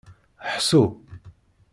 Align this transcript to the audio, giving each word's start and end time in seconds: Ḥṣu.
Ḥṣu. 0.53 0.83